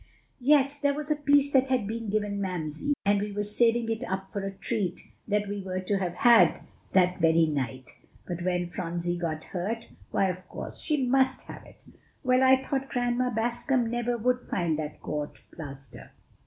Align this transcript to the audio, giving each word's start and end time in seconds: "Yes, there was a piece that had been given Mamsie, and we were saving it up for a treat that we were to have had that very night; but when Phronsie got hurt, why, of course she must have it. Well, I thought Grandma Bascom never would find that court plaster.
"Yes, 0.39 0.79
there 0.79 0.95
was 0.95 1.11
a 1.11 1.15
piece 1.15 1.53
that 1.53 1.67
had 1.67 1.85
been 1.85 2.09
given 2.09 2.41
Mamsie, 2.41 2.95
and 3.05 3.21
we 3.21 3.31
were 3.31 3.43
saving 3.43 3.87
it 3.91 4.03
up 4.09 4.31
for 4.31 4.43
a 4.43 4.49
treat 4.49 5.01
that 5.27 5.47
we 5.47 5.61
were 5.61 5.79
to 5.79 5.99
have 5.99 6.15
had 6.15 6.61
that 6.93 7.19
very 7.19 7.45
night; 7.45 7.99
but 8.27 8.41
when 8.43 8.67
Phronsie 8.67 9.15
got 9.15 9.43
hurt, 9.43 9.89
why, 10.09 10.25
of 10.27 10.47
course 10.47 10.79
she 10.79 11.05
must 11.05 11.43
have 11.43 11.63
it. 11.67 11.83
Well, 12.23 12.41
I 12.41 12.63
thought 12.63 12.89
Grandma 12.89 13.29
Bascom 13.29 13.91
never 13.91 14.17
would 14.17 14.41
find 14.49 14.79
that 14.79 14.99
court 15.01 15.37
plaster. 15.51 16.09